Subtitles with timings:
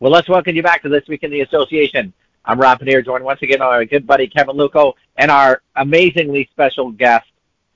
[0.00, 2.12] Well, let's welcome you back to This Week in the Association.
[2.44, 6.48] I'm Rob Pannier, joined once again by our good buddy Kevin Luckow and our amazingly
[6.50, 7.28] special guest,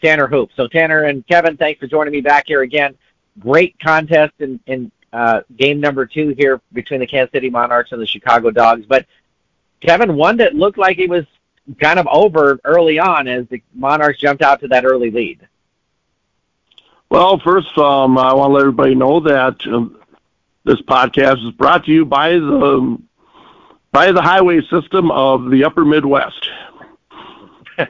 [0.03, 0.57] Tanner Hoops.
[0.57, 2.97] So, Tanner and Kevin, thanks for joining me back here again.
[3.39, 8.03] Great contest in, in uh, game number two here between the Kansas City Monarchs and
[8.03, 8.85] the Chicago Dogs.
[8.85, 9.07] But,
[9.81, 11.25] Kevin, one that looked like it was
[11.81, 15.47] kind of over early on as the Monarchs jumped out to that early lead.
[17.11, 19.99] Well, first, um, I want to let everybody know that um,
[20.69, 22.99] this podcast is brought to you by the
[23.91, 26.51] by the highway system of the Upper Midwest.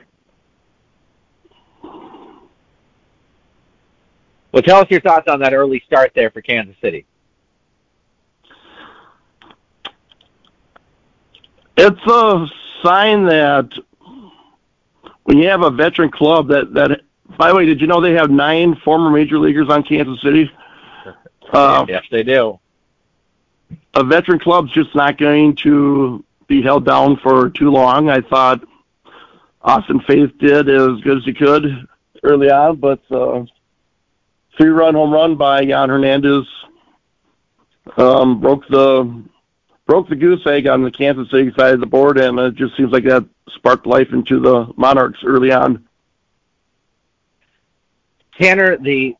[4.52, 7.04] well, tell us your thoughts on that early start there for Kansas City.
[11.76, 12.46] It's a
[12.84, 13.68] sign that
[15.24, 17.00] when you have a veteran club that that
[17.36, 20.48] by the way, did you know they have nine former major leaguers on Kansas City?
[21.52, 22.60] Uh, yes, they do.
[23.98, 28.08] A veteran club's just not going to be held down for too long.
[28.08, 28.62] I thought
[29.60, 31.88] Austin Faith did as good as he could
[32.22, 33.44] early on, but uh,
[34.56, 36.46] three-run home run by Jan Hernandez
[37.96, 39.24] um, broke the
[39.86, 42.76] broke the goose egg on the Kansas City side of the board, and it just
[42.76, 45.88] seems like that sparked life into the Monarchs early on.
[48.40, 49.16] Tanner, the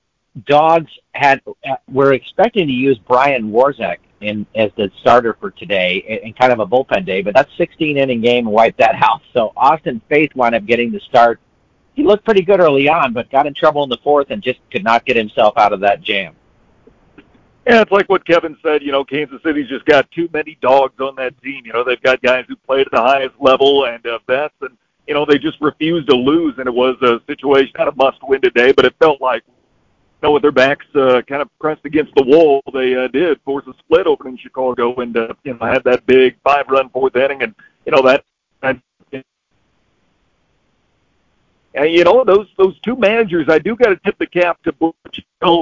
[0.46, 6.20] Dogs had uh, were expecting to use Brian Warzek in as the starter for today
[6.24, 9.22] and kind of a bullpen day, but that 16 inning game wiped that out.
[9.32, 11.40] So Austin Faith wound up getting the start.
[11.94, 14.60] He looked pretty good early on, but got in trouble in the fourth and just
[14.70, 16.34] could not get himself out of that jam.
[17.66, 18.82] Yeah, it's like what Kevin said.
[18.82, 21.66] You know, Kansas City's just got too many dogs on that team.
[21.66, 24.76] You know, they've got guys who played at the highest level and uh, best, and
[25.08, 28.42] you know, they just refuse to lose, and it was a situation, not a must-win
[28.42, 29.42] today, but it felt like,
[30.22, 33.64] know, with their backs uh, kind of pressed against the wall, they uh, did force
[33.66, 37.42] a split open in Chicago, and uh, you know, had that big five-run fourth inning,
[37.42, 37.54] and
[37.86, 38.24] you know that.
[38.62, 38.82] And,
[41.84, 44.94] you know those those two managers, I do got to tip the cap to Butch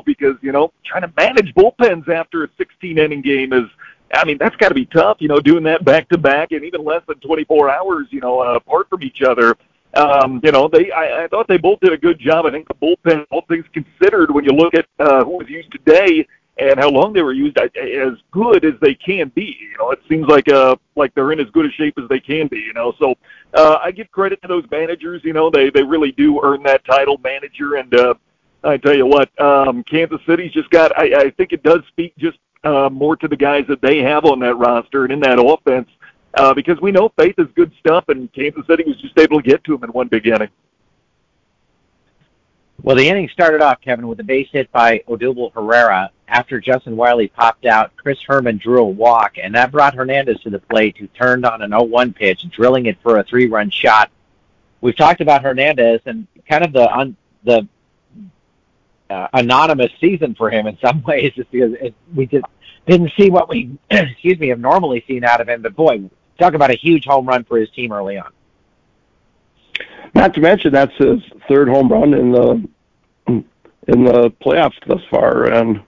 [0.07, 3.67] because you know trying to manage bullpens after a 16 inning game is
[4.15, 6.65] I mean, that's got to be tough, you know, doing that back to back and
[6.65, 9.57] even less than 24 hours, you know, uh, apart from each other.
[9.97, 12.47] Um, you know, they I, I thought they both did a good job.
[12.47, 15.73] I think the bullpen, all things considered, when you look at uh, who was used
[15.73, 16.27] today
[16.59, 19.57] and how long they were used, as good as they can be.
[19.61, 22.21] You know, it seems like uh like they're in as good a shape as they
[22.21, 22.59] can be.
[22.59, 23.15] You know, so
[23.55, 25.23] uh, I give credit to those managers.
[25.25, 27.77] You know, they they really do earn that title, manager.
[27.77, 28.15] And uh,
[28.65, 30.97] I tell you what, um, Kansas City's just got.
[30.99, 34.25] I, I think it does speak just uh, more to the guys that they have
[34.25, 35.89] on that roster and in that offense
[36.37, 39.49] uh, because we know Faith is good stuff, and Kansas City was just able to
[39.49, 40.49] get to him in one big inning.
[42.83, 46.11] Well, the inning started off, Kevin, with a base hit by Odubel Herrera.
[46.29, 50.51] After Justin Wiley popped out, Chris Herrmann drew a walk, and that brought Hernandez to
[50.51, 54.11] the plate, who turned on an 0-1 pitch, drilling it for a three-run shot.
[54.81, 57.67] We've talked about Hernandez and kind of the un, the
[59.09, 62.45] uh, anonymous season for him in some ways, just because it, we just
[62.87, 65.63] didn't see what we, excuse me, have normally seen out of him.
[65.63, 68.31] But boy, talk about a huge home run for his team early on.
[70.15, 72.69] Not to mention that's his third home run in the
[73.29, 75.81] in the playoffs thus far, and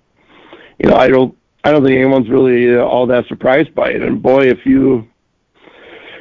[0.78, 4.02] you know I don't I don't think anyone's really uh, all that surprised by it.
[4.02, 5.08] And boy, if you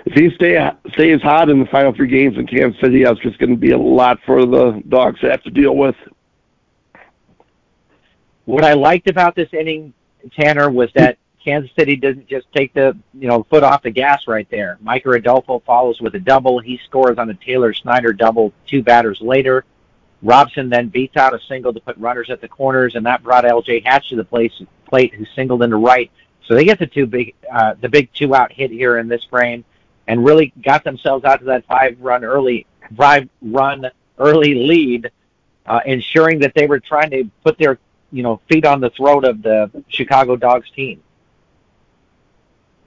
[0.06, 0.58] if he stay
[0.94, 3.72] stays hot in the final three games in Kansas City, that's just going to be
[3.72, 5.96] a lot for the dogs to have to deal with.
[8.46, 9.94] What I liked about this inning,
[10.40, 14.28] Tanner, was that Kansas City doesn't just take the you know foot off the gas
[14.28, 14.78] right there.
[14.84, 16.60] Micker Adolfo follows with a double.
[16.60, 19.66] He scores on a Taylor Snyder double two batters later.
[20.24, 23.46] Robson then beats out a single to put runners at the corners, and that brought
[23.46, 23.82] L.J.
[23.82, 24.52] Hatch to the place,
[24.86, 26.12] plate, who singled into right.
[26.46, 29.24] So they get the two big, uh, the big two out hit here in this
[29.26, 29.64] frame,
[30.08, 32.66] and really got themselves out to that five run early,
[32.96, 33.86] five run
[34.18, 35.12] early lead,
[35.68, 37.78] uh, ensuring that they were trying to put their
[38.12, 41.02] you know, feet on the throat of the Chicago Dogs team.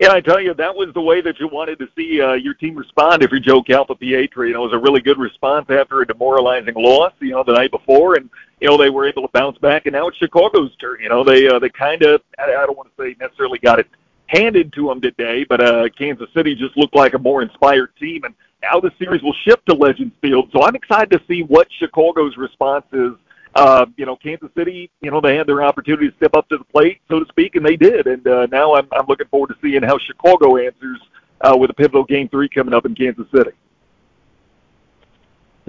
[0.01, 2.55] Yeah, I tell you, that was the way that you wanted to see uh, your
[2.55, 4.49] team respond if you're Joe Calfapietra.
[4.49, 7.53] You know, it was a really good response after a demoralizing loss, you know, the
[7.53, 8.31] night before, and
[8.63, 9.85] you know they were able to bounce back.
[9.85, 11.01] And now it's Chicago's turn.
[11.03, 13.79] You know, they uh, they kind of I, I don't want to say necessarily got
[13.79, 13.89] it
[14.25, 18.25] handed to them today, but uh, Kansas City just looked like a more inspired team.
[18.25, 21.69] And now the series will shift to Legends Field, so I'm excited to see what
[21.79, 23.13] Chicago's response is
[23.55, 26.59] uh, you know, Kansas City, you know, they had their opportunity to step up to
[26.59, 28.07] the plate, so to speak, and they did.
[28.07, 31.01] And uh, now I'm, I'm looking forward to seeing how Chicago answers
[31.41, 33.51] uh, with a pivotal game three coming up in Kansas City.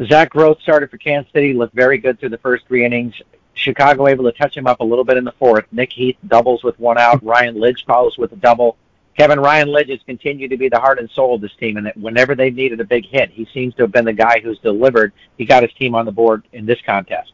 [0.05, 3.13] Zach Grotz started for Kansas City, looked very good through the first three innings.
[3.53, 5.65] Chicago able to touch him up a little bit in the fourth.
[5.71, 7.23] Nick Heath doubles with one out.
[7.23, 8.77] Ryan Lidge follows with a double.
[9.17, 11.85] Kevin Ryan Lidge has continued to be the heart and soul of this team, and
[11.85, 14.57] that whenever they've needed a big hit, he seems to have been the guy who's
[14.59, 15.11] delivered.
[15.37, 17.33] He got his team on the board in this contest.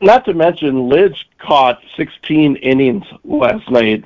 [0.00, 4.04] Not to mention, Lidge caught 16 innings last night.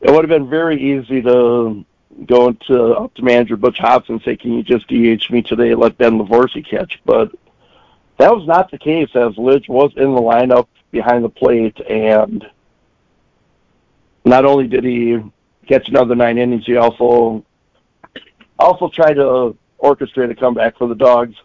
[0.00, 1.84] It would have been very easy to
[2.24, 5.74] go into up to manager Butch Hobson and say, "Can you just DH me today?
[5.74, 7.32] Let Ben Levorsey catch." But
[8.16, 12.48] that was not the case, as Lidge was in the lineup behind the plate, and
[14.24, 15.18] not only did he
[15.66, 17.44] catch another nine innings, he also
[18.58, 21.36] also tried to orchestrate a comeback for the Dogs.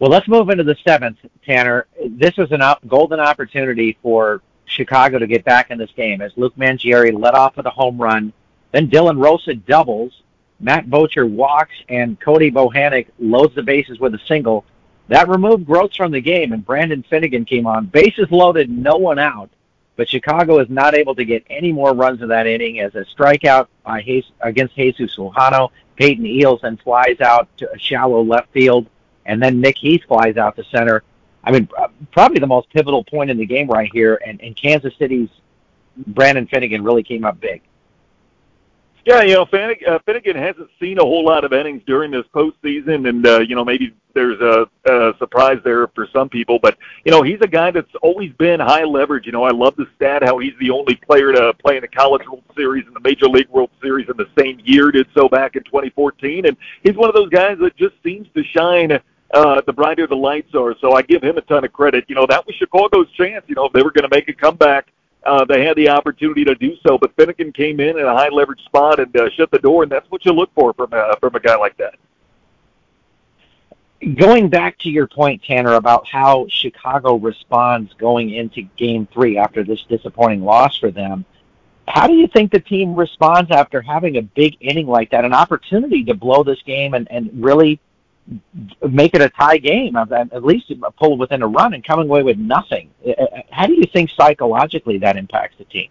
[0.00, 1.86] Well, let's move into the seventh, Tanner.
[2.08, 6.32] This was a op- golden opportunity for Chicago to get back in this game as
[6.36, 8.32] Luke Mangieri led off with a home run.
[8.72, 10.22] Then Dylan Rosa doubles.
[10.58, 14.64] Matt Bocher walks, and Cody Bohannock loads the bases with a single.
[15.08, 17.86] That removed Grotz from the game, and Brandon Finnegan came on.
[17.86, 19.50] Bases loaded, no one out.
[19.96, 23.04] But Chicago is not able to get any more runs in that inning as a
[23.04, 25.70] strikeout by against Jesus Lujano.
[25.96, 28.86] Peyton Eels then flies out to a shallow left field
[29.26, 31.02] and then Nick Heath flies out to center.
[31.44, 31.68] I mean,
[32.12, 35.28] probably the most pivotal point in the game right here, and, and Kansas City's
[36.06, 37.62] Brandon Finnegan really came up big.
[39.06, 42.26] Yeah, you know, Finnegan, uh, Finnegan hasn't seen a whole lot of innings during this
[42.34, 46.76] postseason, and uh, you know maybe there's a, a surprise there for some people, but
[47.04, 49.24] you know he's a guy that's always been high leverage.
[49.24, 51.88] You know, I love the stat how he's the only player to play in the
[51.88, 54.90] College World Series and the Major League World Series in the same year.
[54.90, 58.44] Did so back in 2014, and he's one of those guys that just seems to
[58.44, 59.00] shine
[59.32, 60.74] uh, the brighter the lights are.
[60.80, 62.04] So I give him a ton of credit.
[62.08, 63.44] You know, that was Chicago's chance.
[63.46, 64.92] You know, if they were going to make a comeback,
[65.24, 66.98] uh, they had the opportunity to do so.
[66.98, 69.92] But Finnegan came in in a high leverage spot and uh, shut the door, and
[69.92, 71.94] that's what you look for from uh, from a guy like that.
[74.14, 79.62] Going back to your point, Tanner, about how Chicago responds going into Game Three after
[79.62, 81.26] this disappointing loss for them.
[81.86, 85.34] How do you think the team responds after having a big inning like that, an
[85.34, 87.80] opportunity to blow this game and, and really
[88.88, 92.38] make it a tie game, at least pull within a run and coming away with
[92.38, 92.90] nothing.
[93.50, 95.88] How do you think psychologically that impacts the team?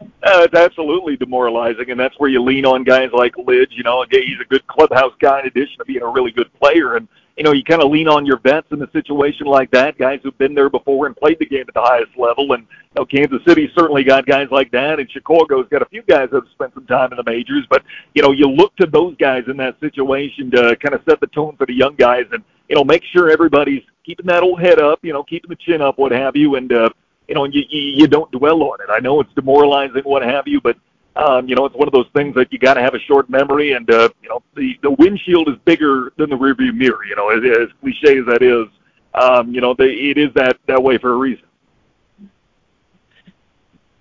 [0.00, 3.70] Uh, it's absolutely demoralizing, and that's where you lean on guys like Lidge.
[3.70, 6.96] You know, he's a good clubhouse guy in addition to being a really good player,
[6.96, 7.08] and
[7.38, 10.18] you know, you kind of lean on your vets in a situation like that, guys
[10.24, 12.52] who've been there before and played the game at the highest level.
[12.52, 16.02] And you know, Kansas City certainly got guys like that, and Chicago's got a few
[16.02, 17.64] guys that have spent some time in the majors.
[17.70, 21.20] But you know, you look to those guys in that situation to kind of set
[21.20, 24.60] the tone for the young guys, and you know, make sure everybody's keeping that old
[24.60, 26.90] head up, you know, keeping the chin up, what have you, and uh,
[27.28, 28.90] you know, you, you you don't dwell on it.
[28.90, 30.76] I know it's demoralizing, what have you, but
[31.18, 33.28] um, you know, it's one of those things that you got to have a short
[33.28, 37.04] memory, and uh, you know, the the windshield is bigger than the rearview mirror.
[37.04, 38.68] You know, as, as cliche as that is,
[39.14, 41.44] um, you know, they, it is that that way for a reason.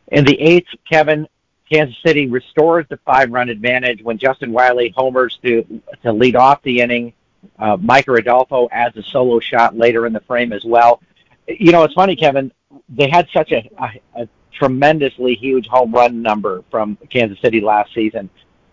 [0.09, 1.27] In the eighth, Kevin,
[1.71, 6.81] Kansas City restores the five-run advantage when Justin Wiley homers to to lead off the
[6.81, 7.13] inning.
[7.57, 11.01] Uh, Micker Adolfo adds a solo shot later in the frame as well.
[11.47, 12.51] You know, it's funny, Kevin.
[12.89, 17.93] They had such a, a, a tremendously huge home run number from Kansas City last
[17.93, 18.29] season.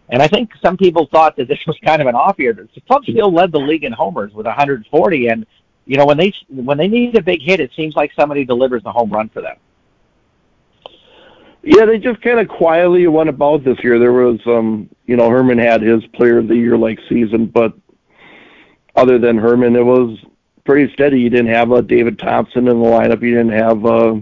[0.08, 2.52] And I think some people thought that this was kind of an off year.
[2.52, 5.46] The club still led the league in homers with 140, and
[5.86, 8.82] you know when they when they need a big hit, it seems like somebody delivers
[8.82, 9.56] the home run for them.
[11.62, 13.98] Yeah, they just kind of quietly went about this year.
[13.98, 17.72] There was, um, you know, Herrmann had his Player of the Year like season, but
[18.96, 20.18] other than Herrmann, it was
[20.66, 21.20] pretty steady.
[21.20, 23.22] You didn't have a David Thompson in the lineup.
[23.22, 23.86] You didn't have.
[23.86, 24.16] Uh,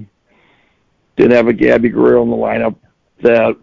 [1.23, 2.76] did have a Gabby Guerrero in the lineup
[3.23, 3.57] that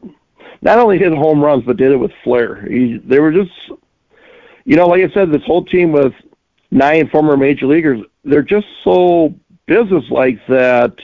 [0.62, 2.66] not only hit home runs but did it with flair.
[2.66, 3.52] He, they were just,
[4.64, 6.14] you know, like I said, this whole team with
[6.72, 9.34] nine former major leaguers, they're just so
[9.66, 10.96] business-like that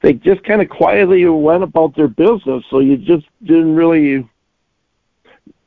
[0.00, 2.62] they just kind of quietly went about their business.
[2.70, 4.28] So you just didn't really,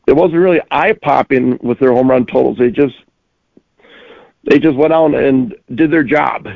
[0.07, 2.57] it wasn't really eye-popping with their home run totals.
[2.57, 2.95] They just,
[4.49, 6.47] they just went out and did their job.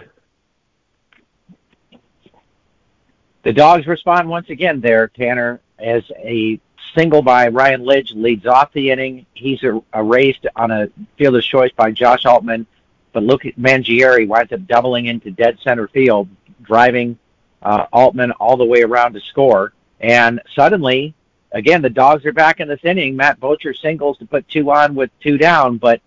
[3.46, 6.60] The Dogs respond once again there, Tanner, as a
[6.96, 9.28] single by Ryan Lidge leads off the inning.
[9.36, 12.66] He's erased on a fielder's choice by Josh Altman,
[13.14, 16.28] but Luke Mangieri winds up doubling into dead center field,
[16.64, 17.20] driving
[17.62, 19.74] uh, Altman all the way around to score.
[20.00, 21.14] And suddenly,
[21.52, 23.16] again, the Dogs are back in this inning.
[23.16, 26.02] Matt Bocher singles to put two on with two down, but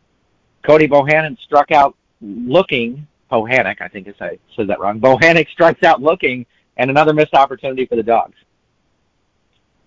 [0.65, 3.07] Cody Bohannon struck out looking.
[3.31, 4.99] Bohannock, I think I said that wrong.
[4.99, 6.45] Bohannock strikes out looking
[6.79, 8.37] and another missed opportunity for the Dogs.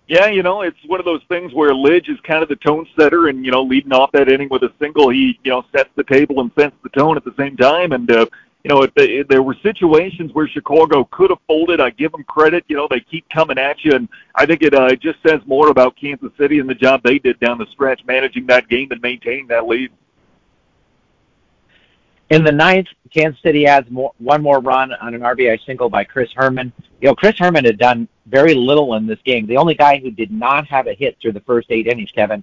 [0.08, 2.86] Yeah, you know, it's one of those things where Lidge is kind of the tone
[2.98, 5.90] setter, and you know, leading off that inning with a single, he you know sets
[5.96, 7.92] the table and sets the tone at the same time.
[7.92, 8.26] And uh,
[8.64, 11.80] you know, it, it, there were situations where Chicago could have folded.
[11.80, 12.64] I give them credit.
[12.68, 15.40] You know, they keep coming at you, and I think it uh, it just says
[15.46, 18.90] more about Kansas City and the job they did down the stretch, managing that game
[18.90, 19.92] and maintaining that lead.
[22.32, 26.02] In the ninth, Kansas City adds more, one more run on an RBI single by
[26.02, 26.72] Chris Herrmann.
[27.02, 29.46] You know, Chris Herrmann had done very little in this game.
[29.46, 32.42] The only guy who did not have a hit through the first eight innings, Kevin.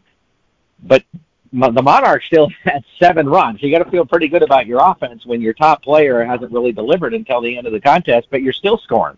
[0.84, 1.04] But
[1.52, 3.64] the Monarchs still had seven runs.
[3.64, 6.72] You got to feel pretty good about your offense when your top player hasn't really
[6.72, 9.18] delivered until the end of the contest, but you're still scoring.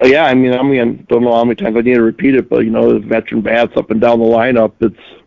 [0.00, 2.34] Oh, yeah, I mean, I mean, don't know how many times I need to repeat
[2.34, 4.72] it, but you know, the veteran bats up and down the lineup.
[4.80, 5.22] It's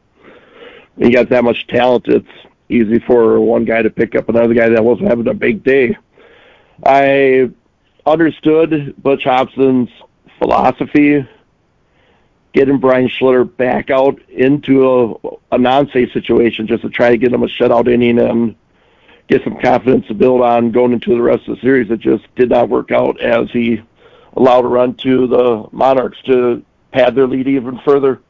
[0.97, 2.09] you got that much talent.
[2.09, 2.27] It's
[2.73, 5.97] easy for one guy to pick up another guy that wasn't having a big day.
[6.85, 7.49] I
[8.05, 9.89] understood Butch Hobson's
[10.39, 11.27] philosophy,
[12.53, 17.33] getting Brian Schlitter back out into a, a non-safe situation just to try to get
[17.33, 18.55] him a shutout inning and
[19.27, 21.89] get some confidence to build on going into the rest of the series.
[21.89, 23.81] It just did not work out as he
[24.35, 28.21] allowed a run to the Monarchs to pad their lead even further.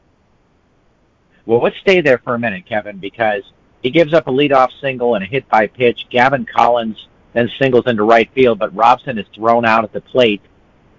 [1.46, 3.42] Well, let's stay there for a minute, Kevin, because
[3.84, 6.06] he gives up a leadoff single and a hit by pitch.
[6.08, 10.40] Gavin Collins then singles into right field, but Robson is thrown out at the plate.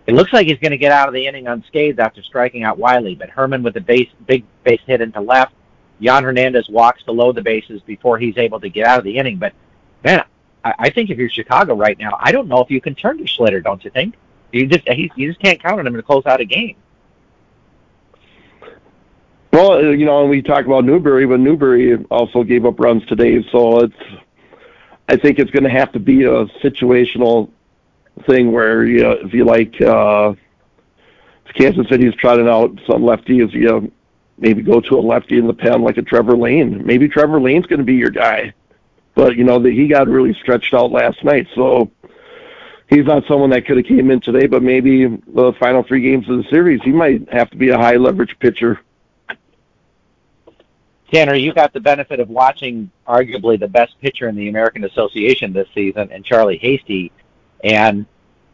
[0.05, 2.77] It looks like he's going to get out of the inning unscathed after striking out
[2.77, 5.53] Wiley, but Herrmann with a base, big base hit into left.
[5.99, 9.37] Jan Hernandez walks load the bases before he's able to get out of the inning.
[9.37, 9.53] But
[10.03, 10.23] man,
[10.63, 13.17] I, I think if you're Chicago right now, I don't know if you can turn
[13.17, 13.63] to Schlitter.
[13.63, 14.13] Don't you think?
[14.51, 16.75] You just he, you just can't count on him to close out a game.
[19.55, 23.05] Well, uh, you know, and we talk about Newberry, but Newberry also gave up runs
[23.05, 23.95] today, so it's.
[25.07, 27.49] I think it's going to have to be a situational
[28.27, 30.33] thing where you know, if you like, uh,
[31.53, 33.91] Kansas City's trotting out some lefties, you know,
[34.37, 36.85] maybe go to a lefty in the pen like a Trevor Lane.
[36.85, 38.53] Maybe Trevor Lane's going to be your guy,
[39.13, 41.89] but you know that he got really stretched out last night, so
[42.89, 44.47] he's not someone that could have came in today.
[44.47, 47.77] But maybe the final three games of the series, he might have to be a
[47.77, 48.81] high leverage pitcher.
[51.15, 55.53] Tanner, you got the benefit of watching arguably the best pitcher in the American Association
[55.53, 57.09] this season, and Charlie Hasty,
[57.63, 58.05] and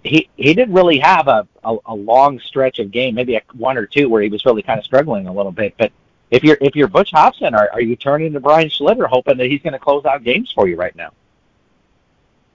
[0.03, 3.77] he he didn't really have a, a, a long stretch of game, maybe a one
[3.77, 5.73] or two where he was really kind of struggling a little bit.
[5.79, 5.91] But
[6.29, 9.47] if you're if you're Butch Hobson, are are you turning to Brian Schlitter, hoping that
[9.47, 11.09] he's going to close out games for you right now?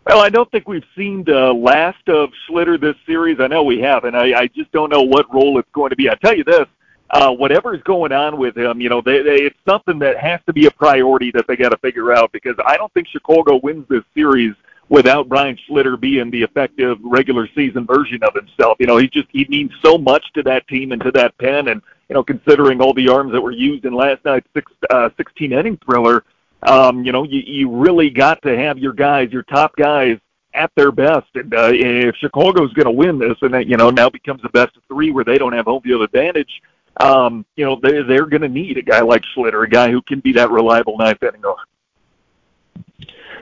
[0.06, 3.40] Well, I don't think we've seen the last of Schlitter this series.
[3.40, 5.96] I know we have, and I, I just don't know what role it's going to
[5.96, 6.08] be.
[6.08, 6.68] I tell you this:
[7.10, 10.52] uh, whatever's going on with him, you know, they, they, it's something that has to
[10.52, 13.86] be a priority that they got to figure out because I don't think Chicago wins
[13.88, 14.54] this series
[14.88, 18.76] without Brian Schlitter being the effective regular season version of himself.
[18.80, 21.68] You know, he just he means so much to that team and to that pen,
[21.68, 25.10] and you know, considering all the arms that were used in last night's six, uh,
[25.16, 26.24] 16 inning thriller,
[26.62, 30.18] um, you know, you, you really got to have your guys, your top guys,
[30.54, 31.26] at their best.
[31.34, 34.48] And uh, if Chicago's going to win this, and that you know now becomes a
[34.48, 36.62] best of three where they don't have home field advantage
[36.98, 40.02] um, you know, they, they're going to need a guy like Schlitter, a guy who
[40.02, 41.54] can be that reliable ninth inning guy.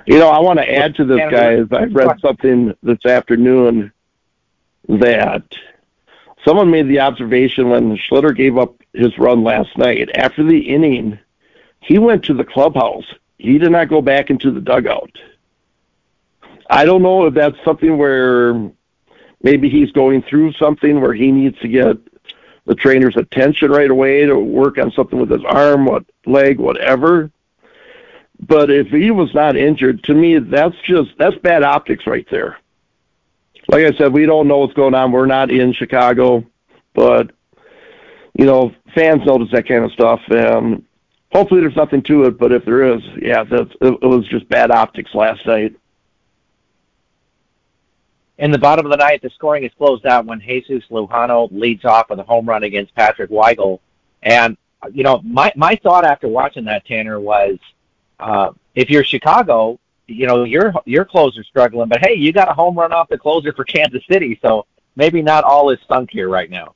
[0.07, 1.67] You know, I want to add to this, guys.
[1.73, 3.93] I read something this afternoon
[4.89, 5.45] that
[6.45, 10.11] someone made the observation when Schlitter gave up his run last night.
[10.15, 11.19] After the inning,
[11.81, 13.07] he went to the clubhouse.
[13.39, 15.11] He did not go back into the dugout.
[16.69, 18.71] I don't know if that's something where
[19.43, 21.97] maybe he's going through something where he needs to get
[22.67, 27.31] the trainer's attention right away to work on something with his arm, what leg, whatever.
[28.41, 32.59] But if he was not injured, to me, that's just that's bad optics right there.
[33.69, 35.13] Like I said, we don't know what's going on.
[35.13, 36.45] We're not in Chicago,
[36.95, 37.31] but
[38.35, 40.85] you know, fans notice that kind of stuff, and
[41.33, 42.39] hopefully there's nothing to it.
[42.39, 45.75] But if there is, yeah, that's it, it was just bad optics last night.
[48.39, 51.85] In the bottom of the ninth, the scoring is closed out when Jesus Lujano leads
[51.85, 53.79] off with a home run against Patrick Weigel.
[54.23, 54.57] And,
[54.93, 57.59] you know, my, my thought after watching that, Tanner, was
[58.19, 62.53] uh, if you're Chicago, you know, your your closer's struggling, but hey, you got a
[62.53, 66.29] home run off the closer for Kansas City, so maybe not all is sunk here
[66.29, 66.75] right now.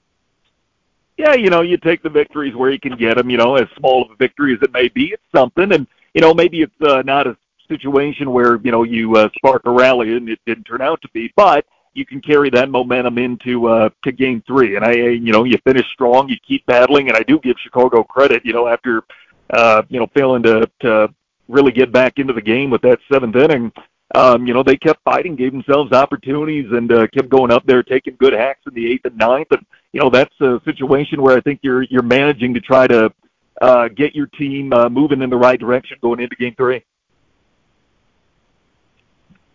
[1.19, 3.29] Yeah, you know, you take the victories where you can get them.
[3.29, 6.21] You know, as small of a victory as it may be, it's something, and you
[6.21, 7.35] know, maybe it's uh, not as
[7.69, 11.09] situation where you know you uh, spark a rally and it didn't turn out to
[11.13, 14.77] be, but you can carry that momentum into uh, to game three.
[14.77, 18.03] And I, you know, you finish strong, you keep battling, and I do give Chicago
[18.03, 18.45] credit.
[18.45, 19.03] You know, after
[19.51, 21.13] uh, you know failing to to
[21.49, 23.73] really get back into the game with that seventh inning,
[24.15, 27.83] um, you know, they kept fighting, gave themselves opportunities, and uh, kept going up there,
[27.83, 29.49] taking good hacks in the eighth and ninth.
[29.51, 33.13] And you know, that's a situation where I think you're you're managing to try to
[33.61, 36.85] uh, get your team uh, moving in the right direction going into Game Three.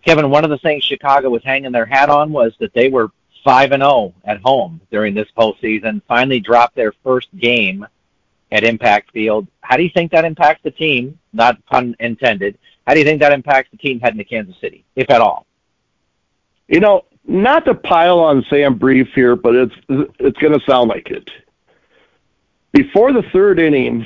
[0.06, 3.12] Kevin, one of the things Chicago was hanging their hat on was that they were
[3.44, 6.02] five and zero oh at home during this postseason.
[6.08, 7.86] Finally, dropped their first game
[8.52, 9.48] at Impact Field.
[9.62, 11.18] How do you think that impacts the team?
[11.34, 12.58] Not pun intended.
[12.86, 15.46] How do you think that impacts the team heading to Kansas City, if at all?
[16.68, 19.76] You know, not to pile on Sam Brief here, but it's
[20.20, 21.30] it's going to sound like it.
[22.74, 24.06] Before the third inning,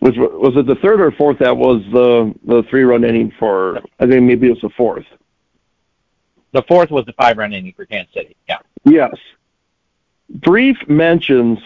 [0.00, 1.38] was was it the third or fourth?
[1.38, 3.78] That was the the three run inning for.
[3.98, 5.06] I think maybe it was the fourth.
[6.52, 8.36] The fourth was the five run inning for Kansas City.
[8.48, 8.58] Yeah.
[8.84, 9.16] Yes.
[10.28, 11.58] Brief mentions.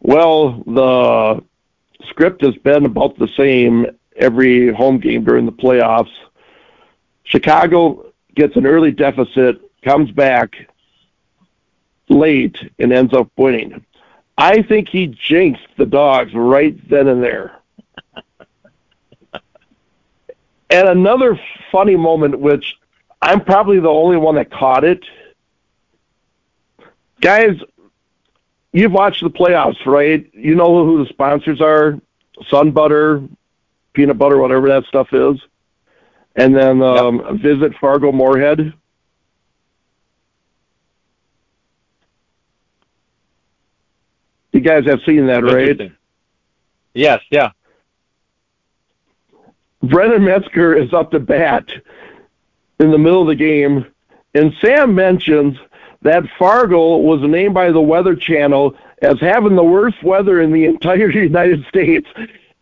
[0.00, 1.42] Well, the
[2.08, 6.12] script has been about the same every home game during the playoffs.
[7.24, 10.54] Chicago gets an early deficit, comes back
[12.08, 13.84] late, and ends up winning.
[14.38, 17.60] I think he jinxed the dogs right then and there.
[20.70, 21.38] and another
[21.72, 22.76] funny moment, which
[23.20, 25.04] I'm probably the only one that caught it.
[27.20, 27.58] Guys,
[28.72, 30.30] you've watched the playoffs, right?
[30.32, 32.00] You know who the sponsors are
[32.48, 33.24] Sun Butter,
[33.92, 35.40] peanut butter, whatever that stuff is.
[36.36, 37.34] And then um, yep.
[37.40, 38.72] visit Fargo Moorhead.
[44.52, 45.92] You guys have seen that, right?
[46.94, 47.50] Yes, yeah.
[49.82, 51.68] Brennan Metzger is up to bat
[52.80, 53.86] in the middle of the game,
[54.34, 55.56] and Sam mentions
[56.02, 60.64] that Fargo was named by the Weather Channel as having the worst weather in the
[60.64, 62.08] entire United States.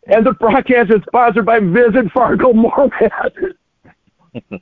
[0.09, 3.33] And the broadcast is sponsored by Visit Fargo Moorhead.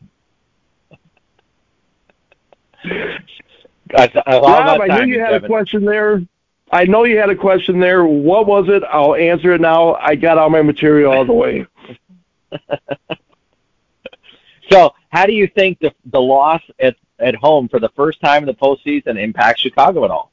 [3.97, 5.45] I, I Rob, I knew you had Kevin.
[5.45, 6.23] a question there.
[6.75, 8.05] I know you had a question there.
[8.05, 8.83] What was it?
[8.83, 9.95] I'll answer it now.
[9.95, 11.67] I got all my material all the way.
[14.71, 18.43] so, how do you think the the loss at at home for the first time
[18.43, 20.33] in the postseason impacts Chicago at all?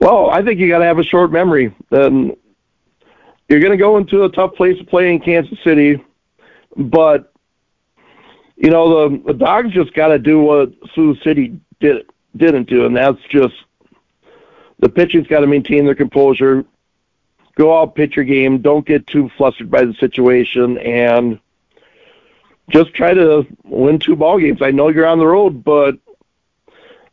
[0.00, 1.72] Well, I think you got to have a short memory.
[1.90, 2.36] Then
[3.48, 6.04] you're going to go into a tough place to play in Kansas City,
[6.76, 7.32] but
[8.56, 12.06] you know the the Dogs just got to do what Sioux City did
[12.36, 13.54] didn't do, and that's just
[14.78, 16.64] the pitching's got to maintain their composure,
[17.56, 21.38] go out pitch your game, don't get too flustered by the situation, and
[22.70, 24.62] just try to win two ball games.
[24.62, 25.98] I know you're on the road, but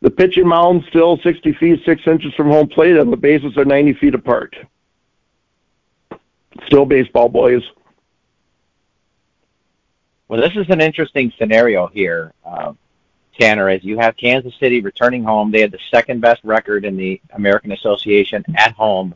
[0.00, 3.64] the pitching mound's still 60 feet, six inches from home plate, and the bases are
[3.64, 4.56] 90 feet apart.
[6.66, 7.62] Still baseball, boys.
[10.28, 12.32] Well, this is an interesting scenario here.
[12.44, 12.72] Uh,
[13.38, 15.50] Tanner, as you have Kansas City returning home.
[15.50, 19.14] They had the second best record in the American Association at home.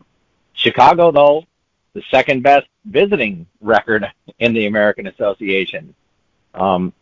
[0.55, 1.44] Chicago, though,
[1.92, 4.07] the second best visiting record
[4.38, 5.94] in the American Association.
[6.55, 6.92] Um,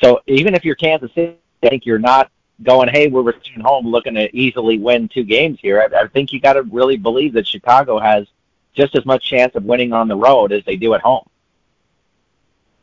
[0.00, 2.30] so even if you're Kansas City, I think you're not
[2.62, 5.80] going, hey, we're returning home looking to easily win two games here.
[5.80, 8.26] I, I think you got to really believe that Chicago has
[8.74, 11.27] just as much chance of winning on the road as they do at home.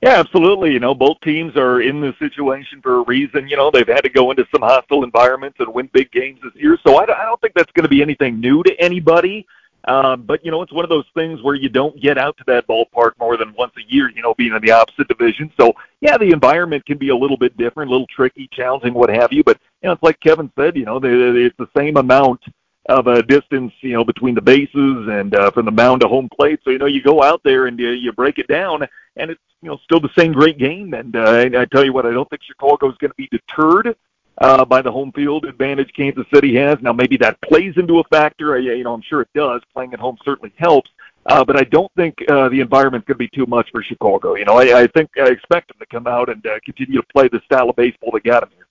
[0.01, 0.71] Yeah, absolutely.
[0.71, 3.47] You know, both teams are in this situation for a reason.
[3.47, 6.53] You know, they've had to go into some hostile environments and win big games this
[6.55, 6.77] year.
[6.85, 9.47] So I, I don't think that's going to be anything new to anybody.
[9.87, 12.43] Um, but you know, it's one of those things where you don't get out to
[12.47, 14.09] that ballpark more than once a year.
[14.09, 15.51] You know, being in the opposite division.
[15.59, 19.09] So yeah, the environment can be a little bit different, a little tricky, challenging, what
[19.09, 19.43] have you.
[19.43, 20.75] But you know, it's like Kevin said.
[20.75, 22.41] You know, they, it's the same amount
[22.87, 26.29] of a distance, you know, between the bases and uh, from the mound to home
[26.29, 26.59] plate.
[26.63, 29.41] So you know, you go out there and you, you break it down, and it's
[29.61, 30.93] you know still the same great game.
[30.93, 33.27] And uh, I, I tell you what, I don't think Chicago is going to be
[33.31, 33.95] deterred
[34.37, 36.77] uh, by the home field advantage Kansas City has.
[36.81, 38.55] Now maybe that plays into a factor.
[38.55, 39.61] I, you know, I'm sure it does.
[39.73, 40.91] Playing at home certainly helps.
[41.27, 44.35] Uh, but I don't think uh, the environment's going to be too much for Chicago.
[44.35, 47.07] You know, I, I think I expect them to come out and uh, continue to
[47.07, 48.67] play the style of baseball they got them here.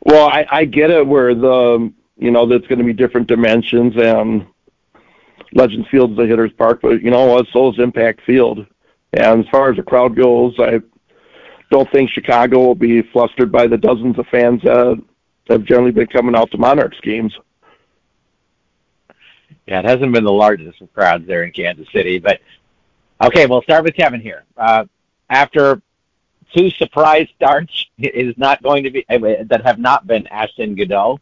[0.00, 3.94] Well, I, I get it where the you know that's going to be different dimensions
[3.96, 4.46] and
[5.52, 7.42] Legends Field is a hitter's park, but you know?
[7.52, 8.66] So is Impact Field.
[9.12, 10.80] And as far as the crowd goes, I
[11.70, 15.02] don't think Chicago will be flustered by the dozens of fans that
[15.48, 17.34] have generally been coming out to Monarchs games.
[19.66, 22.40] Yeah, it hasn't been the largest of crowds there in Kansas City, but
[23.22, 24.44] okay, we'll start with Kevin here.
[24.56, 24.84] Uh,
[25.28, 25.82] after
[26.54, 31.18] two surprise starts, is not going to be that have not been Ashton Goudeau.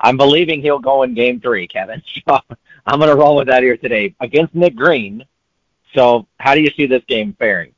[0.00, 2.02] I'm believing he'll go in game three, Kevin.
[2.28, 2.38] So
[2.86, 5.24] I'm going to roll with that here today against Nick Green.
[5.94, 7.74] So, how do you see this game faring?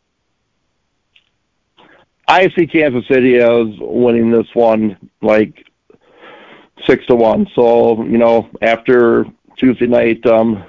[2.28, 5.66] I see Kansas City as winning this one like
[6.86, 7.48] six to one.
[7.54, 10.64] So you know, after Tuesday night, um,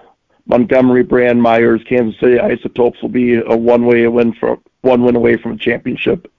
[0.45, 5.37] Montgomery, Brand, Myers, Kansas City Isotopes will be a one-way win for one win away
[5.37, 6.29] from a championship.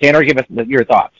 [0.00, 1.16] Tanner, give us your thoughts.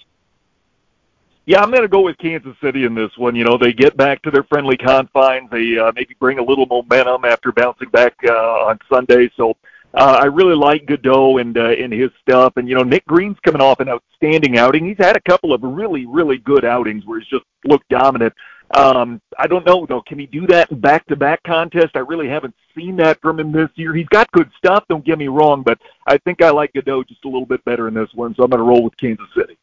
[1.48, 3.34] Yeah, I'm going to go with Kansas City in this one.
[3.34, 5.48] You know, they get back to their friendly confines.
[5.50, 9.30] They uh, maybe bring a little momentum after bouncing back uh, on Sunday.
[9.34, 9.56] So
[9.94, 12.58] uh, I really like Goudeau and uh, and his stuff.
[12.58, 14.84] And you know, Nick Green's coming off an outstanding outing.
[14.84, 18.34] He's had a couple of really really good outings where he's just looked dominant.
[18.72, 20.02] Um, I don't know though.
[20.02, 21.92] Can he do that in back-to-back contest?
[21.96, 23.94] I really haven't seen that from him this year.
[23.94, 24.84] He's got good stuff.
[24.90, 27.88] Don't get me wrong, but I think I like Goudeau just a little bit better
[27.88, 28.34] in this one.
[28.34, 29.56] So I'm going to roll with Kansas City.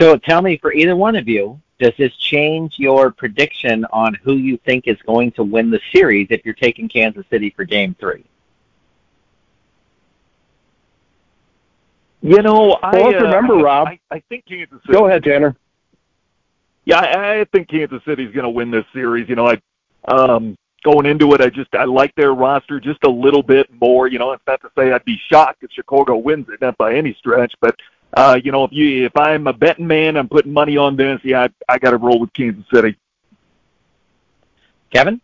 [0.00, 4.36] So tell me, for either one of you, does this change your prediction on who
[4.36, 7.94] you think is going to win the series if you're taking Kansas City for Game
[8.00, 8.24] Three?
[12.22, 13.88] You know, I well, let's remember, uh, Rob.
[13.88, 14.92] I, I think Kansas City.
[14.92, 15.56] Go ahead, Tanner.
[16.84, 19.28] Yeah, I, I think Kansas City's going to win this series.
[19.28, 19.60] You know, I
[20.08, 24.08] um, going into it, I just I like their roster just a little bit more.
[24.08, 26.94] You know, it's not to say I'd be shocked if Chicago wins it, not by
[26.94, 27.76] any stretch, but
[28.14, 31.20] uh, you know, if you if I'm a betting man, I'm putting money on this.
[31.22, 32.96] Yeah, I, I got to roll with Kansas City.
[34.92, 35.20] Kevin,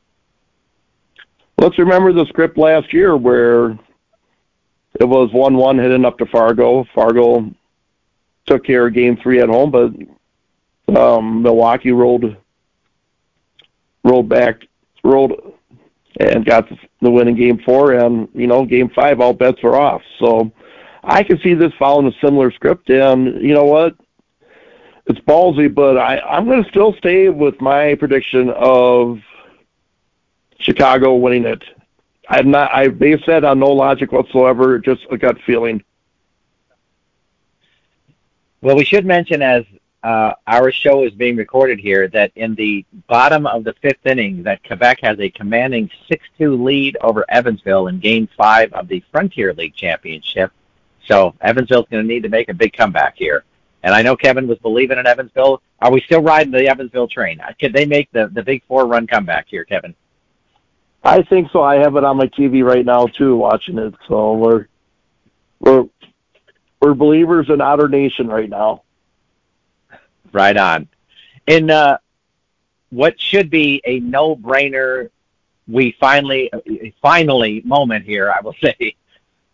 [1.59, 3.71] let's remember the script last year where
[5.01, 6.85] it was one-one heading up to Fargo.
[6.95, 7.51] Fargo
[8.47, 12.37] took care of Game Three at home, but um, Milwaukee rolled
[14.05, 14.63] rolled back,
[15.03, 15.33] rolled
[16.21, 16.69] and got
[17.03, 20.03] the win in Game Four, and you know, Game Five, all bets were off.
[20.21, 20.53] So
[21.07, 23.95] I can see this following a similar script, and you know what?
[25.07, 29.21] It's ballsy, but I, I'm going to still stay with my prediction of
[30.59, 31.63] Chicago winning it.
[32.29, 32.75] I'm not.
[32.75, 35.85] I base that on no logic whatsoever, just a gut feeling.
[38.61, 39.65] Well, we should mention as
[40.03, 44.43] uh, our show is being recorded here that in the bottom of the fifth inning,
[44.43, 49.53] that Quebec has a commanding 6-2 lead over Evansville in Game Five of the Frontier
[49.53, 50.51] League Championship.
[51.07, 53.45] So Evansville's going to need to make a big comeback here.
[53.83, 55.63] And I know Kevin was believing in Evansville.
[55.81, 57.41] Are we still riding the Evansville train?
[57.61, 59.95] Could they make the the big four run comeback here, Kevin?
[61.05, 61.63] I think so.
[61.63, 63.95] I have it on my TV right now too, watching it.
[64.09, 64.67] So we're
[65.61, 65.85] we're
[66.81, 68.83] we're believers in Otter Nation right now.
[70.33, 70.89] Right on.
[71.47, 71.99] In uh,
[72.91, 75.11] what should be a no-brainer,
[75.69, 76.51] we finally
[77.01, 78.33] finally moment here.
[78.33, 78.97] I will say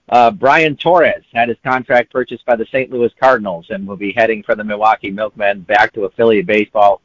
[0.08, 2.90] uh, Bryan Torres had his contract purchased by the St.
[2.90, 7.00] Louis Cardinals and will be heading for the Milwaukee Milkmen back to affiliate baseball.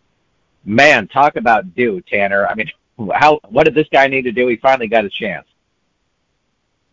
[0.66, 2.48] Man, talk about do, Tanner.
[2.48, 2.70] I mean,
[3.14, 4.48] how what did this guy need to do?
[4.48, 5.46] He finally got a chance.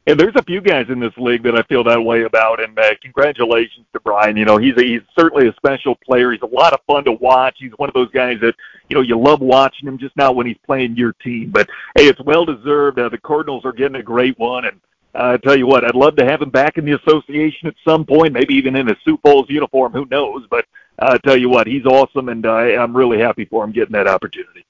[0.07, 2.79] And there's a few guys in this league that I feel that way about, and
[2.79, 4.37] uh, congratulations to Bryan.
[4.37, 6.31] You know, he's a, he's certainly a special player.
[6.31, 7.57] He's a lot of fun to watch.
[7.59, 8.55] He's one of those guys that
[8.91, 11.51] you know you love watching him, just not when he's playing your team.
[11.51, 12.99] But hey, it's well deserved.
[12.99, 14.79] Uh, the Cardinals are getting a great one, and
[15.15, 17.75] Uh, I tell you what, I'd love to have him back in the association at
[17.87, 19.93] some point, maybe even in a Sioux Falls uniform.
[19.93, 20.47] Who knows?
[20.51, 20.67] But
[20.99, 23.93] uh, I tell you what, he's awesome, and I, I'm really happy for him getting
[23.93, 24.65] that opportunity.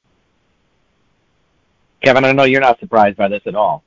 [2.03, 3.83] Kevin, I know you're not surprised by this at all.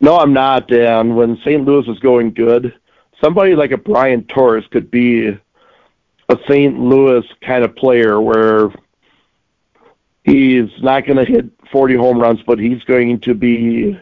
[0.00, 0.72] No, I'm not.
[0.72, 1.62] And when St.
[1.64, 2.74] Louis is going good,
[3.22, 6.78] somebody like a Bryan Torres could be a St.
[6.78, 8.70] Louis kind of player where
[10.24, 13.98] he's not going to hit 40 home runs, but he's going to be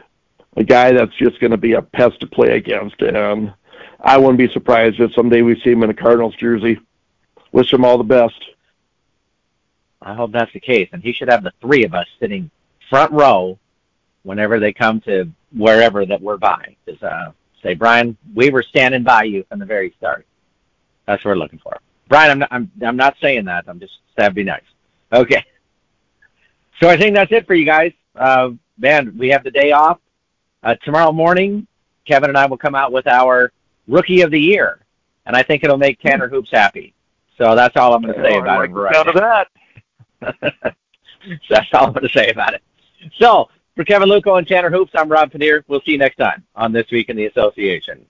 [0.57, 3.01] a guy that's just going to be a pest to play against.
[3.03, 3.53] And
[4.01, 6.79] I wouldn't be surprised if someday we see him in a Cardinals jersey.
[7.53, 8.43] Wish him all the best.
[10.03, 12.51] I hope that's the case, and he should have the three of us sitting
[12.89, 13.59] front row
[14.23, 16.77] whenever they come to wherever that we're by.
[16.87, 20.27] Just uh, say, Bryan, we were standing by you from the very start.
[21.07, 21.79] That's what we're looking for.
[22.09, 23.65] Bryan, I'm not, I'm I'm not saying that.
[23.67, 24.63] I'm just that'd be nice.
[25.13, 25.45] Okay.
[26.81, 27.93] So I think that's it for you guys.
[28.15, 29.99] Uh, man, we have the day off.
[30.67, 31.65] Uh, tomorrow morning,
[32.09, 33.53] Kevin and I will come out with our
[33.87, 34.85] rookie of the year,
[35.25, 36.93] and I think it'll make Tanner Hoops happy.
[37.39, 38.73] So that's all I'm going to say oh, about like it.
[38.73, 39.49] Right of that.
[41.49, 42.65] that's all I'm going to say about it.
[43.21, 45.65] So for Kevin Luckow and Tanner Hoops, I'm Rob Pannier.
[45.69, 48.05] We'll see you next time on This Week in the Association.